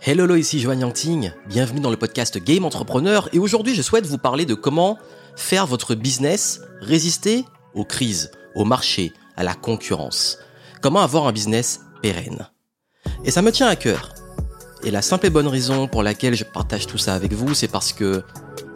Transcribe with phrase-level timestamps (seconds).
[0.00, 4.18] Hello, ici Joanne Yangting, bienvenue dans le podcast Game Entrepreneur et aujourd'hui je souhaite vous
[4.18, 4.98] parler de comment
[5.34, 10.38] faire votre business résister aux crises, au marché, à la concurrence.
[10.80, 12.48] Comment avoir un business pérenne.
[13.24, 14.14] Et ça me tient à cœur.
[14.84, 17.68] Et la simple et bonne raison pour laquelle je partage tout ça avec vous, c'est
[17.68, 18.22] parce que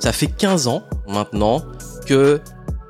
[0.01, 1.63] ça fait 15 ans maintenant
[2.07, 2.41] que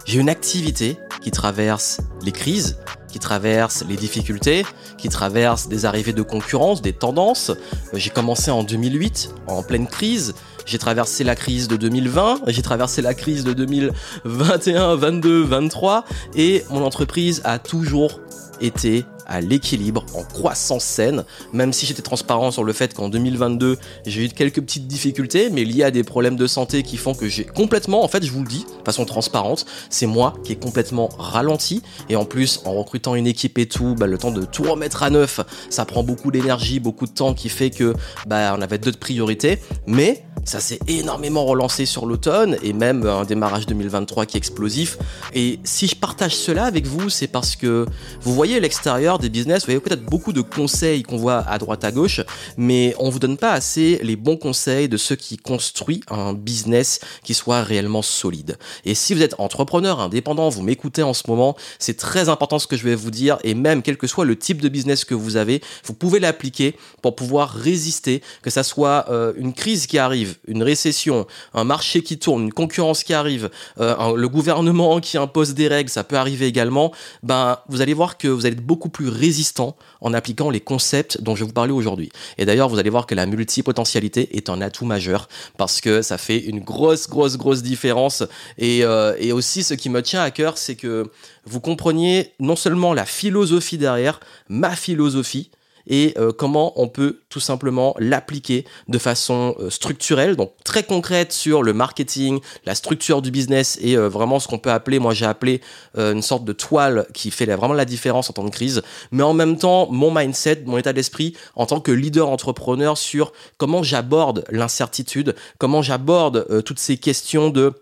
[0.06, 2.78] j'ai une activité qui traverse les crises,
[3.10, 4.64] qui traverse les difficultés,
[4.98, 7.52] qui traverse des arrivées de concurrence, des tendances.
[7.92, 10.34] J'ai commencé en 2008, en pleine crise.
[10.66, 16.04] J'ai traversé la crise de 2020, j'ai traversé la crise de 2021, 22, 23
[16.36, 18.20] et mon entreprise a toujours
[18.60, 23.78] été à l'équilibre, en croissance saine, même si j'étais transparent sur le fait qu'en 2022,
[24.04, 27.28] j'ai eu quelques petites difficultés, mais liées à des problèmes de santé qui font que
[27.28, 30.56] j'ai complètement, en fait, je vous le dis, de façon transparente, c'est moi qui ai
[30.56, 34.44] complètement ralenti, et en plus, en recrutant une équipe et tout, bah, le temps de
[34.44, 37.94] tout remettre à neuf, ça prend beaucoup d'énergie, beaucoup de temps qui fait que,
[38.26, 43.24] bah, on avait d'autres priorités, mais ça s'est énormément relancé sur l'automne et même un
[43.24, 44.98] démarrage 2023 qui est explosif.
[45.34, 47.86] Et si je partage cela avec vous, c'est parce que
[48.20, 51.84] vous voyez l'extérieur des business, vous voyez peut-être beaucoup de conseils qu'on voit à droite
[51.84, 52.20] à gauche,
[52.56, 57.00] mais on vous donne pas assez les bons conseils de ceux qui construisent un business
[57.22, 58.58] qui soit réellement solide.
[58.84, 62.66] Et si vous êtes entrepreneur indépendant, vous m'écoutez en ce moment, c'est très important ce
[62.66, 65.14] que je vais vous dire et même quel que soit le type de business que
[65.14, 69.98] vous avez, vous pouvez l'appliquer pour pouvoir résister, que ça soit euh, une crise qui
[69.98, 73.50] arrive, une récession, un marché qui tourne, une concurrence qui arrive,
[73.80, 76.92] euh, le gouvernement qui impose des règles, ça peut arriver également.
[77.22, 81.20] Ben, vous allez voir que vous allez être beaucoup plus résistant en appliquant les concepts
[81.20, 82.10] dont je vais vous parler aujourd'hui.
[82.38, 86.18] Et d'ailleurs, vous allez voir que la multipotentialité est un atout majeur parce que ça
[86.18, 88.22] fait une grosse, grosse, grosse différence.
[88.58, 91.10] Et, euh, et aussi, ce qui me tient à cœur, c'est que
[91.44, 95.50] vous compreniez non seulement la philosophie derrière, ma philosophie,
[95.90, 101.32] et euh, comment on peut tout simplement l'appliquer de façon euh, structurelle, donc très concrète
[101.32, 105.12] sur le marketing, la structure du business et euh, vraiment ce qu'on peut appeler, moi
[105.12, 105.60] j'ai appelé
[105.96, 109.34] une sorte de toile qui fait vraiment la différence en temps de crise, mais en
[109.34, 114.44] même temps mon mindset, mon état d'esprit en tant que leader entrepreneur sur comment j'aborde
[114.50, 117.74] l'incertitude, comment j'aborde toutes ces questions de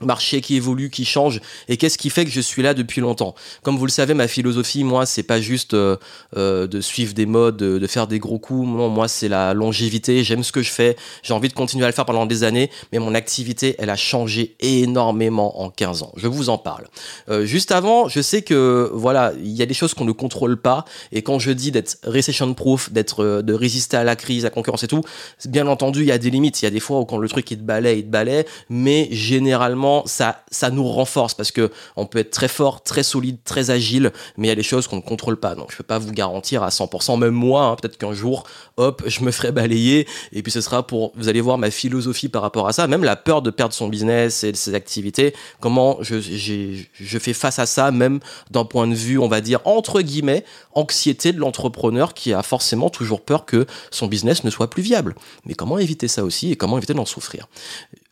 [0.00, 3.34] marché qui évolue, qui change, et qu'est-ce qui fait que je suis là depuis longtemps?
[3.62, 5.96] Comme vous le savez, ma philosophie, moi, c'est pas juste euh,
[6.36, 8.66] euh, de suivre des modes, de, faire des gros coups.
[8.68, 10.22] Non, moi, c'est la longévité.
[10.22, 10.96] J'aime ce que je fais.
[11.22, 13.96] J'ai envie de continuer à le faire pendant des années, mais mon activité, elle a
[13.96, 16.12] changé énormément en 15 ans.
[16.16, 16.86] Je vous en parle.
[17.28, 20.56] Euh, juste avant, je sais que voilà, il y a des choses qu'on ne contrôle
[20.56, 24.48] pas, et quand je dis d'être recession proof, d'être de résister à la crise, à
[24.48, 25.02] la concurrence et tout,
[25.46, 26.62] bien entendu, il y a des limites.
[26.62, 28.44] Il y a des fois où quand le truc il te balaye, il te balaye,
[28.68, 33.38] mais généralement ça, ça nous renforce parce que on peut être très fort, très solide,
[33.44, 35.54] très agile, mais il y a des choses qu'on ne contrôle pas.
[35.54, 38.44] Donc, je peux pas vous garantir à 100%, même moi, hein, peut-être qu'un jour,
[38.76, 42.28] hop, je me ferai balayer et puis ce sera pour, vous allez voir ma philosophie
[42.28, 45.98] par rapport à ça, même la peur de perdre son business et ses activités, comment
[46.02, 48.20] je, je fais face à ça, même
[48.50, 52.90] d'un point de vue, on va dire, entre guillemets, anxiété de l'entrepreneur qui a forcément
[52.90, 55.14] toujours peur que son business ne soit plus viable.
[55.44, 57.48] Mais comment éviter ça aussi et comment éviter d'en souffrir?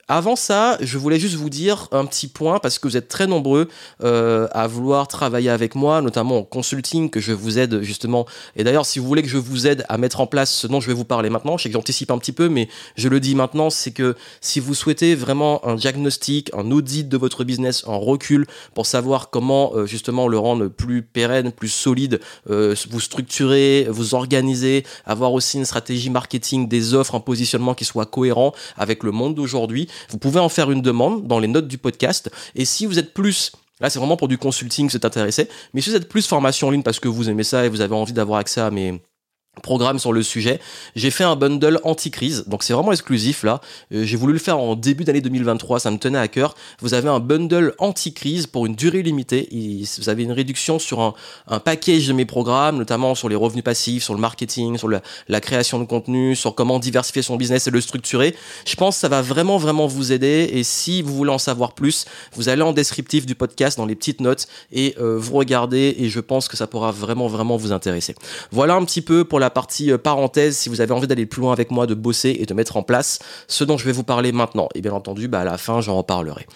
[0.09, 3.27] Avant ça, je voulais juste vous dire un petit point parce que vous êtes très
[3.27, 3.69] nombreux
[4.03, 8.25] euh, à vouloir travailler avec moi, notamment en consulting, que je vous aide justement.
[8.57, 10.81] Et d'ailleurs, si vous voulez que je vous aide à mettre en place ce dont
[10.81, 13.21] je vais vous parler maintenant, je sais que j'anticipe un petit peu, mais je le
[13.21, 17.85] dis maintenant, c'est que si vous souhaitez vraiment un diagnostic, un audit de votre business,
[17.87, 23.01] un recul pour savoir comment euh, justement le rendre plus pérenne, plus solide, euh, vous
[23.01, 28.55] structurer, vous organiser, avoir aussi une stratégie marketing, des offres, un positionnement qui soit cohérent
[28.79, 32.31] avec le monde d'aujourd'hui, vous pouvez en faire une demande dans les notes du podcast.
[32.55, 35.49] Et si vous êtes plus Là, c'est vraiment pour du consulting, c'est intéressé.
[35.73, 37.81] Mais si vous êtes plus formation en ligne parce que vous aimez ça et vous
[37.81, 39.01] avez envie d'avoir accès à mes,
[39.61, 40.61] programme sur le sujet.
[40.97, 43.61] J'ai fait un bundle anti-crise, donc c'est vraiment exclusif là.
[43.93, 46.55] Euh, j'ai voulu le faire en début d'année 2023, ça me tenait à cœur.
[46.81, 49.49] Vous avez un bundle anti-crise pour une durée limitée.
[49.99, 51.15] Vous avez une réduction sur un,
[51.47, 55.41] un, package de mes programmes, notamment sur les revenus passifs, sur le marketing, sur la,
[55.41, 58.35] création de contenu, sur comment diversifier son business et le structurer.
[58.67, 60.51] Je pense que ça va vraiment vraiment vous aider.
[60.53, 63.95] Et si vous voulez en savoir plus, vous allez en descriptif du podcast dans les
[63.95, 65.97] petites notes et euh, vous regardez.
[65.99, 68.15] Et je pense que ça pourra vraiment vraiment vous intéresser.
[68.51, 71.41] Voilà un petit peu pour la partie euh, parenthèse si vous avez envie d'aller plus
[71.41, 74.05] loin avec moi, de bosser et de mettre en place ce dont je vais vous
[74.05, 74.69] parler maintenant.
[74.75, 76.47] Et bien entendu, bah, à la fin, j'en reparlerai.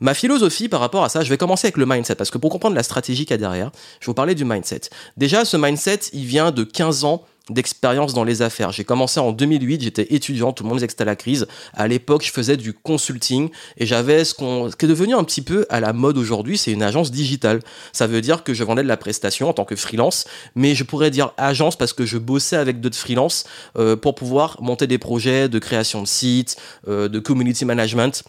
[0.00, 2.50] Ma philosophie par rapport à ça, je vais commencer avec le mindset, parce que pour
[2.50, 3.70] comprendre la stratégie qu'il y a derrière,
[4.00, 4.82] je vais vous parler du mindset.
[5.18, 8.72] Déjà, ce mindset, il vient de 15 ans d'expérience dans les affaires.
[8.72, 11.46] J'ai commencé en 2008, j'étais étudiant, tout le monde disait que c'était la crise.
[11.74, 15.24] À l'époque, je faisais du consulting et j'avais ce, qu'on, ce qui est devenu un
[15.24, 17.60] petit peu à la mode aujourd'hui, c'est une agence digitale.
[17.92, 20.84] Ça veut dire que je vendais de la prestation en tant que freelance, mais je
[20.84, 23.44] pourrais dire agence parce que je bossais avec d'autres freelances
[23.76, 26.56] euh, pour pouvoir monter des projets de création de sites,
[26.88, 28.24] euh, de community management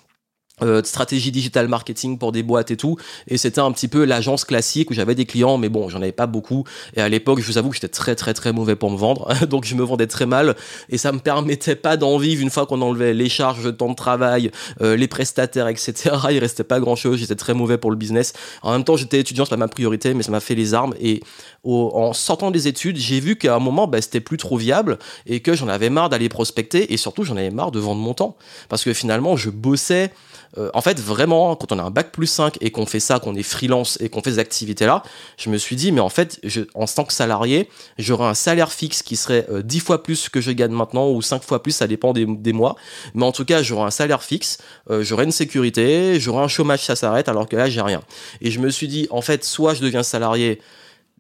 [0.65, 2.97] de stratégie digital marketing pour des boîtes et tout.
[3.27, 6.11] Et c'était un petit peu l'agence classique où j'avais des clients mais bon j'en avais
[6.11, 6.63] pas beaucoup.
[6.95, 9.27] Et à l'époque je vous avoue que j'étais très très très mauvais pour me vendre.
[9.47, 10.55] Donc je me vendais très mal.
[10.89, 13.89] Et ça me permettait pas d'en vivre une fois qu'on enlevait les charges de temps
[13.89, 17.91] de travail euh, les prestataires etc il restait pas grand chose j'étais très mauvais pour
[17.91, 18.33] le business.
[18.61, 20.93] En même temps j'étais étudiant c'est pas ma priorité mais ça m'a fait les armes.
[20.99, 21.21] Et
[21.63, 25.41] en sortant des études j'ai vu qu'à un moment bah, c'était plus trop viable et
[25.41, 26.93] que j'en avais marre d'aller prospecter.
[26.93, 28.35] Et surtout j'en avais marre de vendre mon temps.
[28.69, 30.11] Parce que finalement je bossais
[30.57, 33.19] euh, en fait, vraiment, quand on a un bac plus 5 et qu'on fait ça,
[33.19, 35.03] qu'on est freelance et qu'on fait ces activités-là,
[35.37, 38.71] je me suis dit, mais en fait, je, en tant que salarié, j'aurais un salaire
[38.71, 41.71] fixe qui serait euh, 10 fois plus que je gagne maintenant ou 5 fois plus,
[41.71, 42.75] ça dépend des, des mois.
[43.13, 44.57] Mais en tout cas, j'aurais un salaire fixe,
[44.89, 48.01] euh, j'aurais une sécurité, j'aurais un chômage, ça s'arrête, alors que là, j'ai rien.
[48.41, 50.59] Et je me suis dit, en fait, soit je deviens salarié,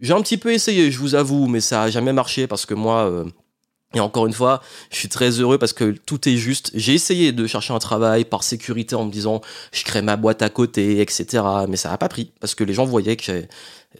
[0.01, 2.73] j'ai un petit peu essayé, je vous avoue, mais ça a jamais marché parce que
[2.73, 3.25] moi, euh,
[3.93, 6.71] et encore une fois, je suis très heureux parce que tout est juste.
[6.73, 9.41] J'ai essayé de chercher un travail par sécurité en me disant
[9.73, 11.43] je crée ma boîte à côté, etc.
[11.67, 13.45] Mais ça n'a pas pris parce que les gens voyaient que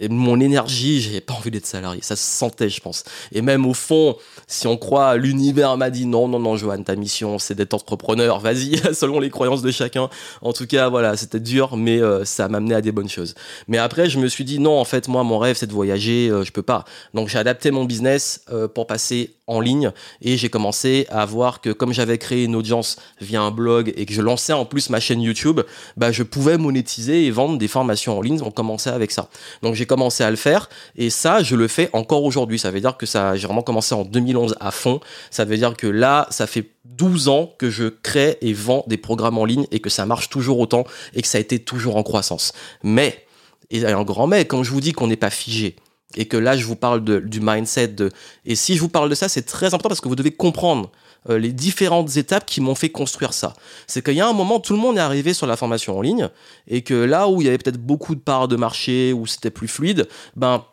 [0.10, 2.02] mon énergie, j'avais pas envie d'être salarié.
[2.02, 3.04] Ça se sentait, je pense.
[3.32, 4.16] Et même au fond,
[4.48, 8.40] si on croit, l'univers m'a dit non, non, non, Johan, ta mission, c'est d'être entrepreneur.
[8.40, 10.10] Vas-y, selon les croyances de chacun.
[10.42, 13.36] En tout cas, voilà, c'était dur, mais euh, ça m'a amené à des bonnes choses.
[13.68, 16.30] Mais après, je me suis dit non, en fait, moi, mon rêve, c'est de voyager.
[16.30, 16.86] Euh, je peux pas.
[17.14, 21.62] Donc, j'ai adapté mon business euh, pour passer en ligne et j'ai commencé à voir
[21.62, 24.90] que comme j'avais créé une audience via un blog et que je lançais en plus
[24.90, 25.62] ma chaîne YouTube,
[25.98, 28.42] bah, je pouvais monétiser et vendre des formations en ligne.
[28.44, 29.30] On commençait avec ça.
[29.62, 32.60] Donc, j'ai commencé à le faire et ça, je le fais encore aujourd'hui.
[32.60, 35.00] Ça veut dire que ça, j'ai vraiment commencé en 2011 à fond.
[35.30, 38.98] Ça veut dire que là, ça fait 12 ans que je crée et vends des
[38.98, 41.98] programmes en ligne et que ça marche toujours autant et que ça a été toujours
[41.98, 42.54] en croissance.
[42.84, 43.26] Mais,
[43.70, 45.76] et un grand mais, quand je vous dis qu'on n'est pas figé,
[46.16, 48.10] et que là je vous parle de, du mindset de
[48.46, 50.92] et si je vous parle de ça c'est très important parce que vous devez comprendre
[51.30, 53.54] euh, les différentes étapes qui m'ont fait construire ça.
[53.86, 56.02] C'est qu'il y a un moment tout le monde est arrivé sur la formation en
[56.02, 56.30] ligne
[56.68, 59.52] et que là où il y avait peut-être beaucoup de parts de marché où c'était
[59.52, 60.66] plus fluide ben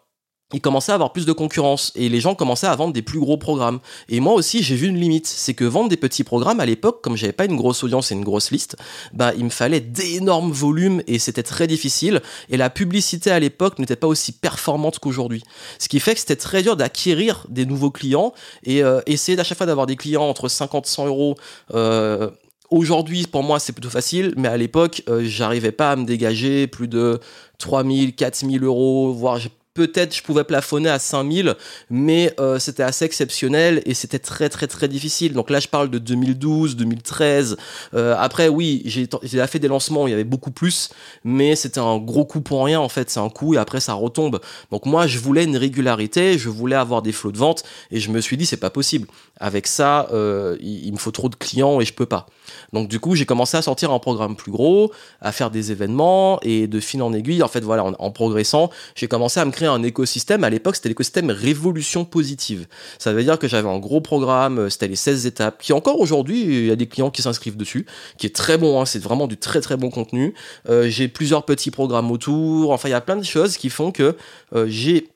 [0.54, 3.20] il commençait à avoir plus de concurrence et les gens commençaient à vendre des plus
[3.20, 3.80] gros programmes.
[4.08, 7.02] Et moi aussi, j'ai vu une limite, c'est que vendre des petits programmes à l'époque,
[7.02, 8.76] comme j'avais pas une grosse audience et une grosse liste,
[9.12, 12.22] bah il me fallait d'énormes volumes et c'était très difficile.
[12.48, 15.42] Et la publicité à l'époque n'était pas aussi performante qu'aujourd'hui.
[15.78, 18.32] Ce qui fait que c'était très dur d'acquérir des nouveaux clients
[18.64, 21.36] et euh, essayer à chaque fois d'avoir des clients entre 50 100 euros.
[21.74, 22.30] Euh,
[22.70, 26.66] Aujourd'hui, pour moi, c'est plutôt facile, mais à l'époque, euh, j'arrivais pas à me dégager
[26.66, 27.18] plus de
[27.56, 29.38] 3000, 4000 euros, voire
[29.78, 31.54] peut-être je pouvais plafonner à 5000,
[31.88, 35.34] mais euh, c'était assez exceptionnel et c'était très très très difficile.
[35.34, 37.56] Donc là, je parle de 2012, 2013.
[37.94, 39.06] Euh, après, oui, j'ai
[39.46, 40.90] fait des lancements, il y avait beaucoup plus,
[41.22, 43.08] mais c'était un gros coup pour rien en fait.
[43.08, 44.40] C'est un coup et après ça retombe.
[44.72, 48.10] Donc moi, je voulais une régularité, je voulais avoir des flots de vente et je
[48.10, 49.06] me suis dit c'est pas possible.
[49.38, 52.26] Avec ça, euh, il, me faut trop de clients et je peux pas.
[52.72, 54.90] Donc du coup, j'ai commencé à sortir un programme plus gros,
[55.20, 59.06] à faire des événements et de fil en aiguille, en fait, voilà, en, progressant, j'ai
[59.06, 60.44] commencé à me créer un écosystème.
[60.44, 62.66] À l'époque, c'était l'écosystème Révolution Positive.
[62.98, 66.00] Ça veut dire que j'avais un gros programme, euh, c'était les 16 étapes, qui encore
[66.00, 67.86] aujourd'hui, il y a des clients qui s'inscrivent dessus,
[68.16, 70.34] qui est très bon, hein, c'est vraiment du très très bon contenu.
[70.68, 73.92] Euh, j'ai plusieurs petits programmes autour, enfin, il y a plein de choses qui font
[73.92, 74.16] que
[74.54, 75.08] euh, j'ai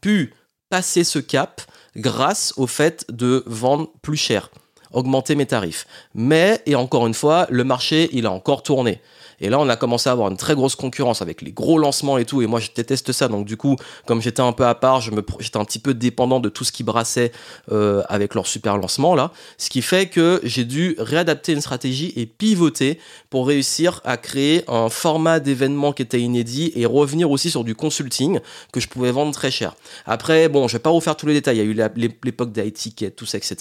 [0.00, 0.34] pu
[0.70, 1.62] passer ce cap
[1.96, 4.50] grâce au fait de vendre plus cher
[4.92, 5.86] augmenter mes tarifs.
[6.14, 9.00] Mais, et encore une fois, le marché, il a encore tourné.
[9.40, 12.18] Et là, on a commencé à avoir une très grosse concurrence avec les gros lancements
[12.18, 12.42] et tout.
[12.42, 13.28] Et moi, je déteste ça.
[13.28, 15.94] Donc, du coup, comme j'étais un peu à part, je me, j'étais un petit peu
[15.94, 17.32] dépendant de tout ce qui brassait
[17.72, 19.32] euh, avec leur super lancement là.
[19.58, 22.98] Ce qui fait que j'ai dû réadapter une stratégie et pivoter
[23.30, 27.74] pour réussir à créer un format d'événement qui était inédit et revenir aussi sur du
[27.74, 28.40] consulting
[28.72, 29.74] que je pouvais vendre très cher.
[30.06, 31.56] Après, bon, je vais pas refaire tous les détails.
[31.56, 33.56] Il y a eu l'époque des tickets, tout ça, etc.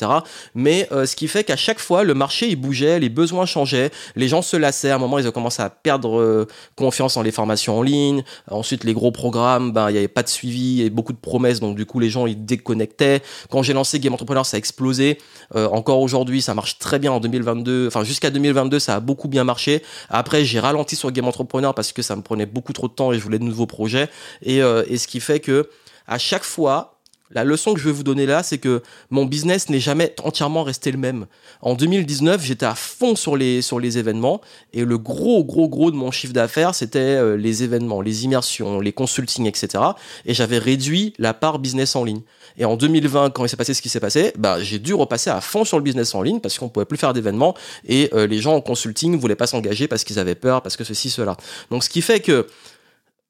[0.55, 3.91] Mais euh, ce qui fait qu'à chaque fois, le marché il bougeait, les besoins changeaient,
[4.15, 4.91] les gens se lassaient.
[4.91, 8.23] À un moment, ils ont commencé à perdre euh, confiance en les formations en ligne.
[8.49, 11.59] Ensuite, les gros programmes, ben, il n'y avait pas de suivi et beaucoup de promesses,
[11.59, 13.21] donc du coup, les gens, ils déconnectaient.
[13.49, 15.17] Quand j'ai lancé Game Entrepreneur, ça a explosé.
[15.55, 17.87] Euh, encore aujourd'hui, ça marche très bien en 2022.
[17.87, 19.83] Enfin, jusqu'à 2022, ça a beaucoup bien marché.
[20.09, 23.11] Après, j'ai ralenti sur Game Entrepreneur parce que ça me prenait beaucoup trop de temps
[23.11, 24.09] et je voulais de nouveaux projets.
[24.41, 25.69] Et, euh, et ce qui fait que
[26.07, 26.98] à chaque fois,
[27.31, 28.81] La leçon que je vais vous donner là, c'est que
[29.11, 31.27] mon business n'est jamais entièrement resté le même.
[31.61, 34.41] En 2019, j'étais à fond sur les, sur les événements
[34.73, 38.79] et le gros, gros, gros de mon chiffre d'affaires, c'était euh, les événements, les immersions,
[38.79, 39.83] les consultings, etc.
[40.25, 42.21] Et j'avais réduit la part business en ligne.
[42.57, 45.29] Et en 2020, quand il s'est passé ce qui s'est passé, bah, j'ai dû repasser
[45.29, 47.55] à fond sur le business en ligne parce qu'on pouvait plus faire d'événements
[47.87, 50.83] et euh, les gens en consulting voulaient pas s'engager parce qu'ils avaient peur, parce que
[50.83, 51.37] ceci, cela.
[51.69, 52.47] Donc, ce qui fait que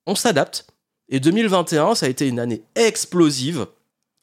[0.05, 0.65] on s'adapte.
[1.09, 3.67] Et 2021, ça a été une année explosive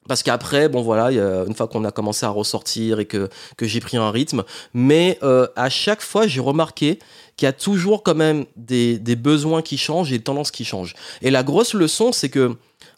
[0.08, 3.80] parce qu'après, bon voilà, une fois qu'on a commencé à ressortir et que, que j'ai
[3.80, 4.44] pris un rythme,
[4.74, 6.98] mais euh, à chaque fois, j'ai remarqué
[7.36, 10.64] qu'il y a toujours quand même des, des, besoins qui changent et des tendances qui
[10.64, 10.94] changent.
[11.20, 12.56] Et la grosse leçon, c'est que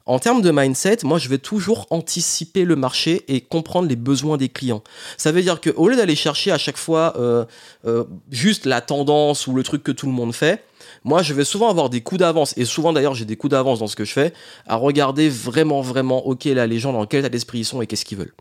[0.08, 4.38] en termes de mindset, moi, je vais toujours anticiper le marché et comprendre les besoins
[4.38, 4.82] des clients.
[5.18, 7.44] Ça veut dire qu'au lieu d'aller chercher à chaque fois euh,
[7.86, 10.64] euh, juste la tendance ou le truc que tout le monde fait,
[11.08, 13.78] moi, je vais souvent avoir des coups d'avance, et souvent d'ailleurs, j'ai des coups d'avance
[13.78, 14.34] dans ce que je fais,
[14.66, 17.86] à regarder vraiment, vraiment, ok, là, les gens, dans quel état d'esprit ils sont et
[17.86, 18.34] qu'est-ce qu'ils veulent.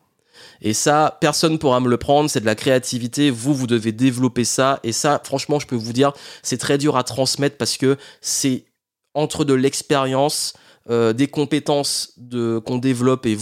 [0.62, 4.44] Et ça, personne pourra me le prendre, c'est de la créativité, vous, vous devez développer
[4.44, 6.12] ça, et ça, franchement, je peux vous dire,
[6.44, 8.66] c'est très dur à transmettre parce que c'est
[9.14, 10.54] entre de l'expérience,
[10.90, 12.18] euh, des compétences
[12.66, 13.38] qu'on développe et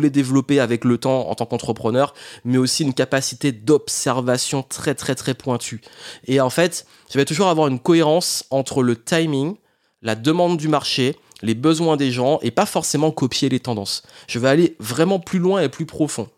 [0.00, 5.14] les développez avec le temps en tant qu'entrepreneur, mais aussi une capacité d'observation très très
[5.14, 5.80] très pointue.
[6.26, 9.56] Et en fait, je vais toujours avoir une cohérence entre le timing,
[10.02, 14.02] la demande du marché, les besoins des gens et pas forcément copier les tendances.
[14.28, 16.28] Je vais aller vraiment plus loin et plus profond.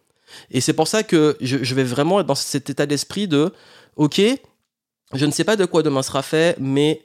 [0.50, 3.52] Et c'est pour ça que je, je vais vraiment être dans cet état d'esprit de,
[3.96, 4.20] ok,
[5.12, 7.02] je ne sais pas de quoi demain sera fait, mais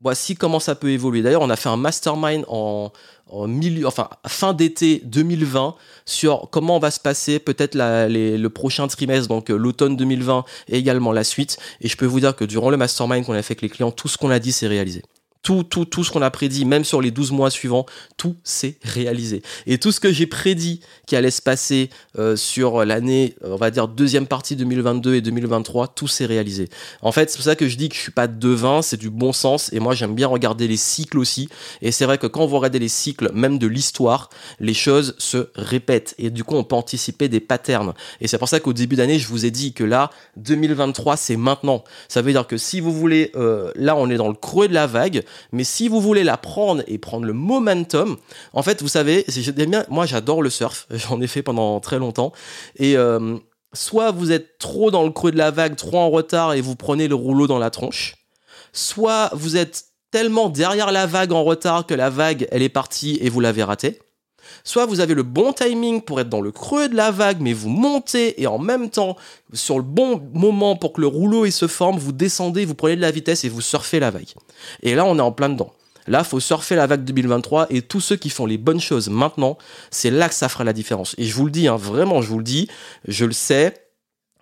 [0.00, 1.22] voici comment ça peut évoluer.
[1.22, 2.92] D'ailleurs, on a fait un mastermind en,
[4.26, 5.74] fin d'été 2020
[6.04, 11.12] sur comment va se passer peut-être le prochain trimestre, donc euh, l'automne 2020 et également
[11.12, 11.58] la suite.
[11.80, 13.90] Et je peux vous dire que durant le mastermind qu'on a fait avec les clients,
[13.90, 15.02] tout ce qu'on a dit, c'est réalisé
[15.46, 17.86] tout, tout, tout ce qu'on a prédit, même sur les 12 mois suivants,
[18.16, 19.42] tout s'est réalisé.
[19.68, 21.88] Et tout ce que j'ai prédit qui allait se passer
[22.18, 26.68] euh, sur l'année, euh, on va dire deuxième partie 2022 et 2023, tout s'est réalisé.
[27.00, 29.08] En fait, c'est pour ça que je dis que je suis pas devin, c'est du
[29.08, 29.72] bon sens.
[29.72, 31.48] Et moi, j'aime bien regarder les cycles aussi.
[31.80, 35.50] Et c'est vrai que quand vous regardez les cycles, même de l'histoire, les choses se
[35.54, 36.16] répètent.
[36.18, 37.94] Et du coup, on peut anticiper des patterns.
[38.20, 41.36] Et c'est pour ça qu'au début d'année, je vous ai dit que là, 2023, c'est
[41.36, 41.84] maintenant.
[42.08, 44.74] Ça veut dire que si vous voulez, euh, là, on est dans le creux de
[44.74, 45.22] la vague.
[45.52, 48.16] Mais si vous voulez la prendre et prendre le momentum,
[48.52, 49.24] en fait, vous savez,
[49.88, 52.32] moi j'adore le surf, j'en ai fait pendant très longtemps.
[52.76, 53.36] Et euh,
[53.72, 56.76] soit vous êtes trop dans le creux de la vague, trop en retard et vous
[56.76, 58.16] prenez le rouleau dans la tronche,
[58.72, 63.18] soit vous êtes tellement derrière la vague en retard que la vague, elle est partie
[63.20, 63.98] et vous l'avez ratée.
[64.64, 67.52] Soit vous avez le bon timing pour être dans le creux de la vague, mais
[67.52, 69.16] vous montez et en même temps,
[69.52, 72.96] sur le bon moment pour que le rouleau il se forme, vous descendez, vous prenez
[72.96, 74.28] de la vitesse et vous surfez la vague.
[74.82, 75.72] Et là, on est en plein dedans.
[76.08, 79.58] Là, faut surfer la vague 2023 et tous ceux qui font les bonnes choses maintenant,
[79.90, 81.14] c'est là que ça fera la différence.
[81.18, 82.68] Et je vous le dis, hein, vraiment, je vous le dis,
[83.08, 83.74] je le sais,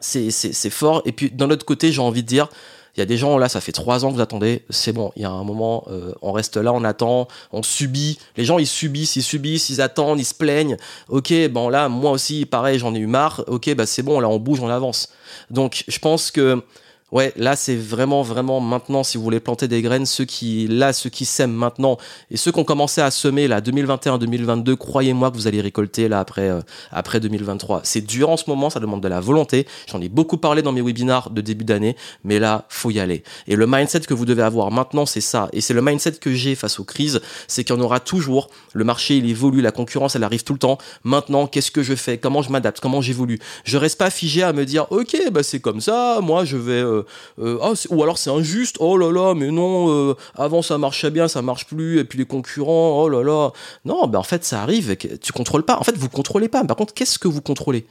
[0.01, 1.03] c'est fort.
[1.07, 2.49] Et puis, d'un autre côté, j'ai envie de dire,
[2.97, 5.13] il y a des gens, là, ça fait trois ans que vous attendez, c'est bon,
[5.17, 8.19] il y a un moment, euh, on reste là, on attend, on subit.
[8.37, 10.77] Les gens, ils subissent, ils subissent, ils attendent, ils se plaignent.
[11.09, 13.45] Ok, bon là, moi aussi, pareil, j'en ai eu marre.
[13.49, 15.09] Ok, bah c'est bon, là, on bouge, on avance.
[15.51, 16.63] Donc, je pense que
[17.13, 20.93] ouais, là c'est vraiment vraiment maintenant si vous voulez planter des graines, ceux qui là
[20.93, 21.97] ceux qui sèment maintenant
[22.31, 26.21] et ceux qui ont commencé à semer là 2021-2022, croyez-moi que vous allez récolter là
[26.21, 27.81] après euh, après 2023.
[27.85, 29.67] C'est dur en ce moment, ça demande de la volonté.
[29.87, 33.23] J'en ai beaucoup parlé dans mes webinars de début d'année, mais là faut y aller.
[33.47, 36.33] Et le mindset que vous devez avoir maintenant, c'est ça et c'est le mindset que
[36.33, 38.49] j'ai face aux crises, c'est qu'il y en aura toujours.
[38.73, 40.79] Le marché il évolue, la concurrence elle arrive tout le temps.
[41.05, 42.19] Maintenant, qu'est-ce que je fais?
[42.19, 42.81] Comment je m'adapte?
[42.81, 43.39] Comment j'évolue?
[43.65, 46.73] Je reste pas figé à me dire OK, bah c'est comme ça, moi je vais
[46.73, 46.94] euh,
[47.41, 51.29] ah, ou alors c'est injuste, oh là là, mais non, euh, avant ça marchait bien,
[51.29, 53.51] ça marche plus, et puis les concurrents, oh là là.
[53.85, 55.79] Non, ben en fait ça arrive, tu contrôles pas.
[55.79, 56.65] En fait, vous contrôlez pas.
[56.65, 57.87] Par contre, qu'est-ce que vous contrôlez?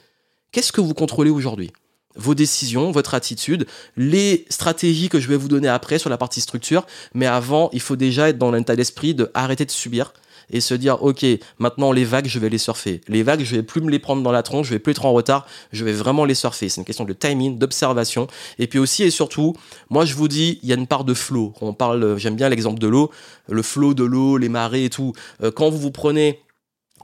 [0.52, 1.72] Qu'est-ce que vous contrôlez aujourd'hui?
[2.16, 3.66] Vos décisions, votre attitude,
[3.98, 6.86] les stratégies que je vais vous donner après sur la partie structure.
[7.16, 10.14] Mais avant, il faut déjà être dans l'état d'esprit de arrêter de subir
[10.54, 11.26] et se dire ok
[11.60, 13.02] maintenant les vagues je vais les surfer.
[13.10, 15.06] Les vagues je vais plus me les prendre dans la tronche je vais plus être
[15.06, 16.70] en retard je vais vraiment les surfer.
[16.70, 18.28] C'est une question de timing d'observation.
[18.60, 19.54] Et puis aussi et surtout
[19.90, 21.54] moi je vous dis il y a une part de flow.
[21.60, 23.12] On parle j'aime bien l'exemple de l'eau
[23.50, 25.14] le flow de l'eau les marées et tout.
[25.44, 26.40] Euh, quand vous vous prenez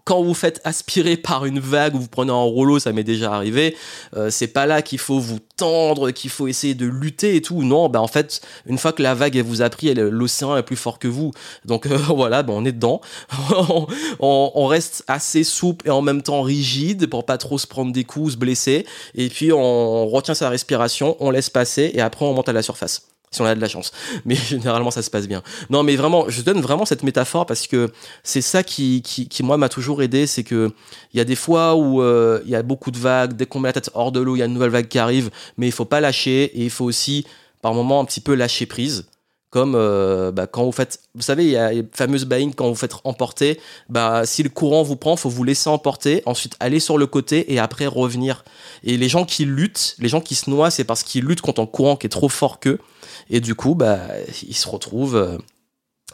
[0.06, 3.34] quand vous faites aspirer par une vague ou vous prenez un rouleau, ça m'est déjà
[3.34, 3.76] arrivé,
[4.16, 7.64] euh, c'est pas là qu'il faut vous tendre, qu'il faut essayer de lutter et tout.
[7.64, 10.76] Non, ben en fait, une fois que la vague vous a pris, l'océan est plus
[10.76, 11.32] fort que vous.
[11.66, 13.02] Donc euh, voilà, ben on est dedans.
[14.20, 17.92] on, on, reste assez souple et en même temps rigide pour pas trop se prendre
[17.92, 18.86] des coups, se blesser.
[19.16, 22.62] Et puis on retient sa respiration, on laisse passer et après on monte à la
[22.62, 23.10] surface.
[23.32, 23.92] Si on a de la chance.
[24.26, 25.44] Mais généralement, ça se passe bien.
[25.70, 27.92] Non, mais vraiment, je donne vraiment cette métaphore parce que
[28.24, 30.28] c'est ça qui, qui, qui moi, m'a toujours aidé.
[30.28, 30.72] C'est que
[31.14, 33.34] il y a des fois où euh, il y a beaucoup de vagues.
[33.34, 35.00] Dès qu'on met la tête hors de l'eau, il y a une nouvelle vague qui
[35.00, 35.30] arrive.
[35.58, 37.26] Mais il faut pas lâcher et il faut aussi,
[37.62, 39.06] par moment, un petit peu lâcher prise
[39.50, 42.68] comme euh, bah, quand vous faites, vous savez, il y a les fameuses bains quand
[42.68, 46.80] vous faites emporter, bah, si le courant vous prend, faut vous laisser emporter, ensuite aller
[46.80, 48.44] sur le côté et après revenir.
[48.84, 51.62] Et les gens qui luttent, les gens qui se noient, c'est parce qu'ils luttent contre
[51.62, 52.80] un courant qui est trop fort qu'eux,
[53.30, 54.00] et du coup, bah,
[54.48, 55.40] ils se retrouvent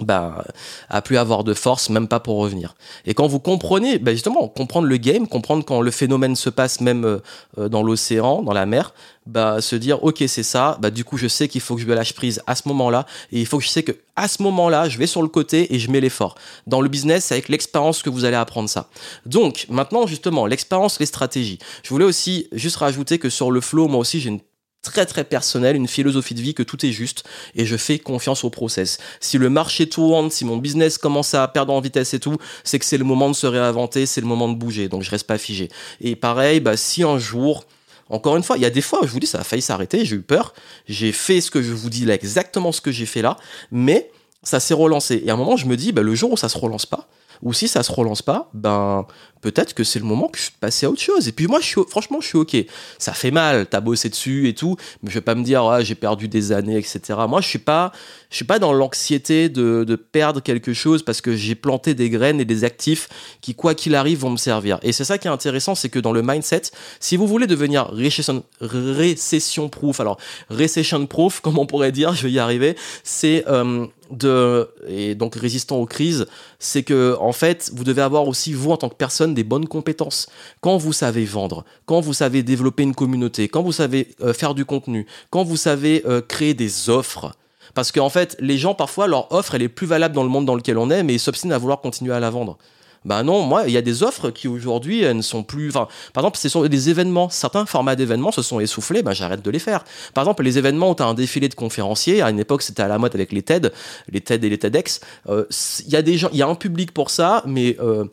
[0.01, 0.43] bah,
[0.89, 2.75] à plus avoir de force, même pas pour revenir.
[3.05, 6.81] Et quand vous comprenez, bah justement, comprendre le game, comprendre quand le phénomène se passe
[6.81, 7.19] même euh,
[7.57, 8.93] euh, dans l'océan, dans la mer,
[9.25, 11.87] bah, se dire, ok, c'est ça, bah, du coup, je sais qu'il faut que je
[11.87, 14.87] lâche prise à ce moment-là, et il faut que je sais que à ce moment-là,
[14.89, 16.35] je vais sur le côté et je mets l'effort.
[16.67, 18.89] Dans le business, c'est avec l'expérience que vous allez apprendre ça.
[19.25, 21.59] Donc, maintenant, justement, l'expérience, les stratégies.
[21.83, 24.39] Je voulais aussi juste rajouter que sur le flow, moi aussi, j'ai une
[24.85, 27.23] très très personnel, une philosophie de vie que tout est juste
[27.55, 28.97] et je fais confiance au process.
[29.19, 32.79] Si le marché tourne, si mon business commence à perdre en vitesse et tout, c'est
[32.79, 34.87] que c'est le moment de se réinventer, c'est le moment de bouger.
[34.87, 35.69] Donc je reste pas figé.
[36.01, 37.65] Et pareil, bah si un jour
[38.09, 40.05] encore une fois, il y a des fois je vous dis ça a failli s'arrêter,
[40.05, 40.53] j'ai eu peur,
[40.87, 43.37] j'ai fait ce que je vous dis là, exactement ce que j'ai fait là,
[43.71, 44.11] mais
[44.45, 45.21] ça s'est relancé.
[45.25, 47.07] Et à un moment, je me dis, bah, le jour où ça se relance pas,
[47.41, 49.05] ou si ça se relance pas, ben
[49.45, 51.27] peut-être que c'est le moment que je passé à autre chose.
[51.27, 52.57] Et puis moi, je suis, franchement, je suis ok.
[52.97, 55.93] Ça fait mal, t'as bossé dessus et tout, mais je vais pas me dire, j'ai
[55.93, 56.99] perdu des années, etc.
[57.29, 57.91] Moi, je suis pas,
[58.31, 62.39] je suis pas dans l'anxiété de, perdre quelque chose parce que j'ai planté des graines
[62.39, 63.07] et des actifs
[63.41, 64.79] qui, quoi qu'il arrive, vont me servir.
[64.81, 66.63] Et c'est ça qui est intéressant, c'est que dans le mindset,
[66.99, 70.17] si vous voulez devenir récession, récession proof, alors
[70.49, 75.35] recession proof, comme on pourrait dire, je vais y arriver, c'est euh, de et donc
[75.35, 76.25] résistant aux crises,
[76.59, 79.67] c'est que en fait, vous devez avoir aussi vous en tant que personne des bonnes
[79.67, 80.27] compétences.
[80.62, 84.55] Quand vous savez vendre, quand vous savez développer une communauté, quand vous savez euh, faire
[84.55, 87.33] du contenu, quand vous savez euh, créer des offres.
[87.74, 90.45] Parce qu'en fait, les gens parfois leur offre elle est plus valable dans le monde
[90.45, 92.57] dans lequel on est, mais ils s'obstinent à vouloir continuer à la vendre.
[93.05, 95.69] Bah non, moi, il y a des offres qui aujourd'hui ne sont plus.
[95.69, 97.29] Enfin, par exemple, ce sont des événements.
[97.29, 99.85] Certains formats d'événements se sont essoufflés, bah j'arrête de les faire.
[100.13, 102.83] Par exemple, les événements où tu as un défilé de conférenciers, à une époque c'était
[102.83, 103.71] à la mode avec les TED,
[104.09, 105.01] les TED et les TEDx.
[105.29, 105.45] Euh,
[105.85, 108.05] il y a des gens, il y a un public pour ça, mais euh,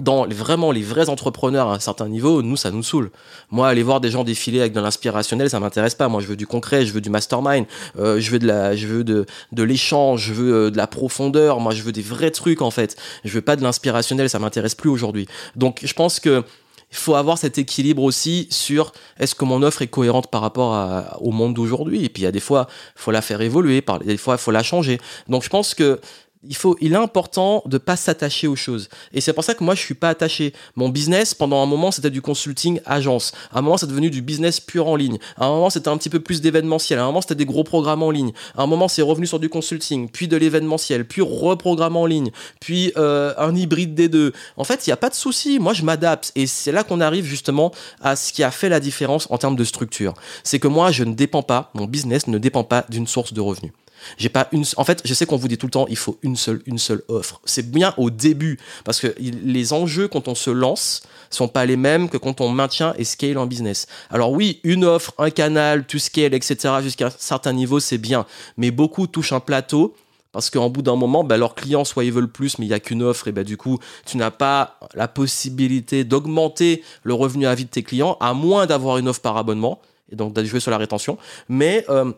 [0.00, 3.10] dans vraiment les vrais entrepreneurs à un certain niveau, nous, ça nous saoule.
[3.50, 6.08] Moi, aller voir des gens défiler avec de l'inspirationnel, ça m'intéresse pas.
[6.08, 7.66] Moi, je veux du concret, je veux du mastermind,
[7.98, 10.86] euh, je veux de la, je veux de, de l'échange, je veux euh, de la
[10.86, 11.60] profondeur.
[11.60, 12.96] Moi, je veux des vrais trucs, en fait.
[13.24, 15.26] Je veux pas de l'inspirationnel, ça m'intéresse plus aujourd'hui.
[15.54, 16.44] Donc, je pense que
[16.92, 20.74] il faut avoir cet équilibre aussi sur est-ce que mon offre est cohérente par rapport
[20.74, 22.04] à, au monde d'aujourd'hui.
[22.04, 24.52] Et puis, il y a des fois, faut la faire évoluer, par, des fois, faut
[24.52, 25.00] la changer.
[25.28, 26.00] Donc, je pense que
[26.48, 28.88] il faut, il est important de pas s'attacher aux choses.
[29.12, 30.52] Et c'est pour ça que moi, je suis pas attaché.
[30.74, 33.32] Mon business, pendant un moment, c'était du consulting agence.
[33.52, 35.18] À un moment, c'est devenu du business pur en ligne.
[35.36, 36.98] À un moment, c'était un petit peu plus d'événementiel.
[36.98, 38.32] À un moment, c'était des gros programmes en ligne.
[38.56, 42.30] À un moment, c'est revenu sur du consulting, puis de l'événementiel, puis reprogramme en ligne,
[42.60, 44.32] puis euh, un hybride des deux.
[44.56, 45.58] En fait, il n'y a pas de souci.
[45.58, 46.32] Moi, je m'adapte.
[46.34, 49.56] Et c'est là qu'on arrive justement à ce qui a fait la différence en termes
[49.56, 50.14] de structure.
[50.44, 53.40] C'est que moi, je ne dépends pas, mon business ne dépend pas d'une source de
[53.40, 53.72] revenus.
[54.18, 54.64] J'ai pas une.
[54.76, 56.78] En fait, je sais qu'on vous dit tout le temps, il faut une seule, une
[56.78, 57.40] seule offre.
[57.44, 61.76] C'est bien au début parce que les enjeux quand on se lance sont pas les
[61.76, 63.86] mêmes que quand on maintient et scale en business.
[64.10, 66.74] Alors oui, une offre, un canal, tout scale, etc.
[66.82, 68.26] Jusqu'à un certain niveau, c'est bien.
[68.56, 69.94] Mais beaucoup touchent un plateau
[70.36, 72.74] parce qu'en bout d'un moment, bah, leurs clients, soit ils veulent plus, mais il n'y
[72.74, 77.46] a qu'une offre, et bah, du coup, tu n'as pas la possibilité d'augmenter le revenu
[77.46, 79.80] à vie de tes clients, à moins d'avoir une offre par abonnement,
[80.12, 81.16] et donc d'aller jouer sur la rétention.
[81.48, 82.12] Mais euh,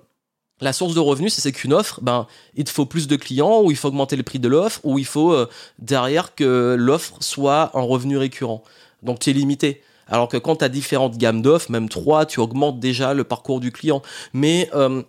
[0.61, 3.71] la source de revenus, c'est qu'une offre, ben, il te faut plus de clients, ou
[3.71, 7.71] il faut augmenter le prix de l'offre, ou il faut euh, derrière que l'offre soit
[7.75, 8.63] un revenu récurrent.
[9.03, 9.83] Donc tu es limité.
[10.09, 13.61] Alors que quand tu as différentes gammes d'offres, même trois, tu augmentes déjà le parcours
[13.61, 14.03] du client.
[14.33, 15.03] Mais euh,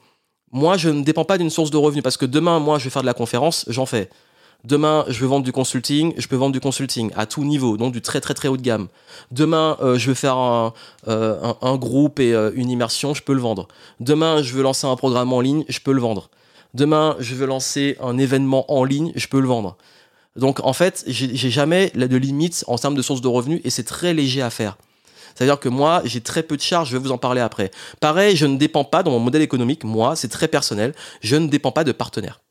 [0.52, 2.90] moi, je ne dépends pas d'une source de revenus, parce que demain, moi, je vais
[2.90, 4.10] faire de la conférence, j'en fais.
[4.66, 7.94] Demain, je veux vendre du consulting, je peux vendre du consulting à tout niveau, donc
[7.94, 8.90] du très très très haut de gamme.
[9.32, 10.74] Demain, euh, je veux faire un,
[11.08, 13.70] euh, groupe et euh, une immersion, je peux le vendre.
[14.02, 16.30] Demain, je veux lancer un programme en ligne, je peux le vendre.
[16.74, 19.78] Demain, je veux lancer un événement en ligne, je peux le vendre.
[20.36, 23.84] Donc en fait, j'ai jamais de limite en termes de sources de revenus et c'est
[23.84, 24.78] très léger à faire.
[25.36, 27.72] C'est-à-dire que moi, j'ai très peu de charges, je vais vous en parler après.
[28.02, 31.48] Pareil, je ne dépends pas dans mon modèle économique, moi, c'est très personnel, je ne
[31.48, 32.42] dépends pas de partenaires.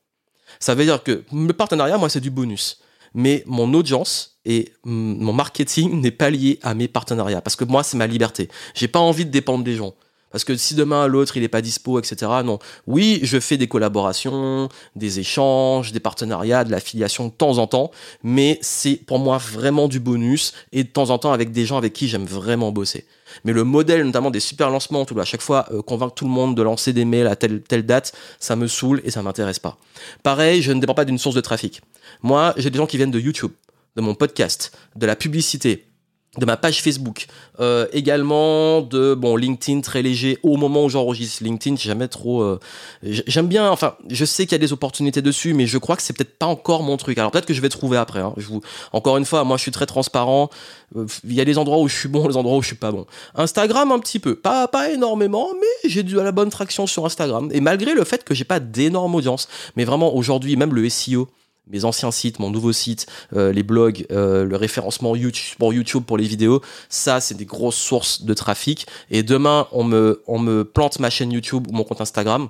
[0.59, 2.81] Ça veut dire que le partenariat, moi, c'est du bonus.
[3.13, 7.41] Mais mon audience et mon marketing n'est pas lié à mes partenariats.
[7.41, 8.49] Parce que moi, c'est ma liberté.
[8.75, 9.95] J'ai pas envie de dépendre des gens.
[10.31, 12.31] Parce que si demain l'autre il est pas dispo, etc.
[12.43, 12.59] Non.
[12.87, 17.91] Oui, je fais des collaborations, des échanges, des partenariats, de l'affiliation de temps en temps,
[18.23, 21.77] mais c'est pour moi vraiment du bonus et de temps en temps avec des gens
[21.77, 23.05] avec qui j'aime vraiment bosser.
[23.43, 26.31] Mais le modèle, notamment des super lancements, tout à chaque fois euh, convaincre tout le
[26.31, 29.59] monde de lancer des mails à telle telle date, ça me saoule et ça m'intéresse
[29.59, 29.77] pas.
[30.23, 31.81] Pareil, je ne dépends pas d'une source de trafic.
[32.23, 33.51] Moi, j'ai des gens qui viennent de YouTube,
[33.95, 35.88] de mon podcast, de la publicité,
[36.37, 37.25] de ma page Facebook,
[37.59, 42.43] euh, également de bon LinkedIn très léger au moment où j'enregistre LinkedIn, jamais trop.
[42.43, 42.59] Euh,
[43.01, 46.03] j'aime bien, enfin, je sais qu'il y a des opportunités dessus, mais je crois que
[46.03, 47.17] c'est peut-être pas encore mon truc.
[47.17, 48.19] Alors peut-être que je vais trouver après.
[48.19, 48.33] Hein.
[48.37, 48.61] Je vous,
[48.93, 50.51] encore une fois, moi je suis très transparent.
[50.95, 52.75] Euh, il y a des endroits où je suis bon, des endroits où je suis
[52.75, 53.07] pas bon.
[53.33, 57.49] Instagram un petit peu, pas pas énormément, mais j'ai de la bonne traction sur Instagram.
[57.51, 61.27] Et malgré le fait que j'ai pas d'énorme audience, mais vraiment aujourd'hui même le SEO
[61.69, 66.03] mes anciens sites, mon nouveau site, euh, les blogs, euh, le référencement YouTube pour YouTube
[66.03, 68.87] pour les vidéos, ça c'est des grosses sources de trafic.
[69.11, 72.49] Et demain on me, on me plante ma chaîne YouTube ou mon compte Instagram.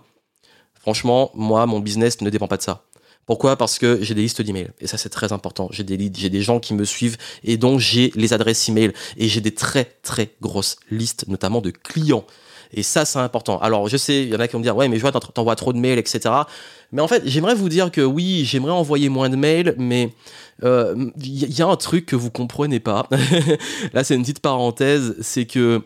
[0.79, 2.84] Franchement, moi mon business ne dépend pas de ça.
[3.25, 3.58] Pourquoi?
[3.58, 5.69] Parce que j'ai des listes d'emails et ça c'est très important.
[5.71, 9.27] J'ai des j'ai des gens qui me suivent et donc j'ai les adresses email et
[9.27, 12.25] j'ai des très très grosses listes, notamment de clients.
[12.73, 13.60] Et ça, c'est important.
[13.60, 15.55] Alors, je sais, il y en a qui vont me dire, ouais, mais vois, t'envoies
[15.55, 16.29] trop de mails, etc.
[16.91, 20.13] Mais en fait, j'aimerais vous dire que oui, j'aimerais envoyer moins de mails, mais
[20.62, 23.08] il euh, y, a un truc que vous comprenez pas.
[23.93, 25.82] Là, c'est une petite parenthèse, c'est que